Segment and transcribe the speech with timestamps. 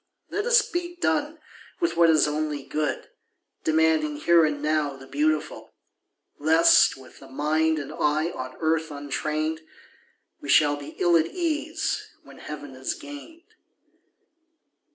[0.31, 1.37] Let us be done
[1.79, 3.09] with what is only good,
[3.63, 5.75] Demanding here and now the beautiful;
[6.39, 9.61] Lest, with the mind and eye on earth untrained,
[10.41, 13.43] We shall be ill at ease when heaven is gained.